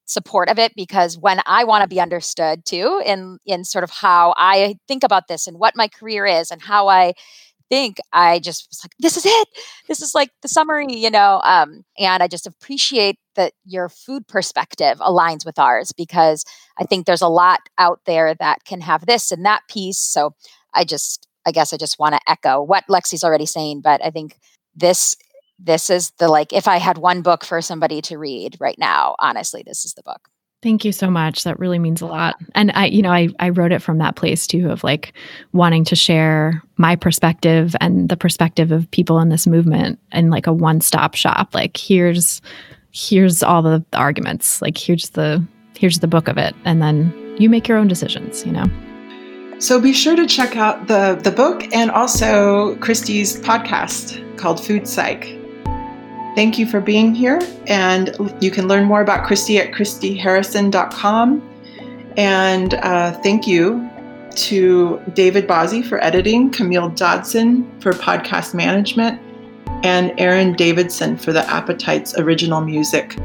[0.06, 3.90] support of it because when i want to be understood too in in sort of
[3.90, 7.14] how i think about this and what my career is and how i
[7.70, 9.48] think I just was like, this is it.
[9.88, 11.42] This is like the summary, you know.
[11.44, 16.46] Um, and I just appreciate that your food perspective aligns with ours because
[16.80, 19.98] I think there's a lot out there that can have this and that piece.
[19.98, 20.36] So
[20.76, 24.12] I just, I guess I just want to echo what Lexi's already saying, but I
[24.12, 24.38] think
[24.76, 25.16] this
[25.58, 29.16] this is the like if I had one book for somebody to read right now,
[29.20, 30.30] honestly, this is the book.
[30.62, 31.44] Thank you so much.
[31.44, 32.38] That really means a lot.
[32.56, 35.14] And I, you know, I, I wrote it from that place too of like
[35.54, 40.48] wanting to share my perspective and the perspective of people in this movement in like
[40.48, 41.54] a one stop shop.
[41.54, 42.42] Like here's
[42.92, 44.62] here's all the arguments.
[44.62, 45.46] Like here's the
[45.78, 46.56] here's the book of it.
[46.66, 48.66] And then you make your own decisions, you know.
[49.58, 54.88] So be sure to check out the the book and also Christy's podcast called Food
[54.88, 55.40] Psych.
[56.36, 57.40] Thank you for being here.
[57.66, 61.50] And you can learn more about Christy at christyharrison.com.
[62.18, 63.90] And uh, thank you
[64.36, 69.20] to David Bazzi for editing, Camille Dodson for podcast management,
[69.86, 73.18] and Aaron Davidson for the Appetites original music.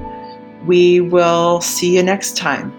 [0.65, 2.73] We will see you next time.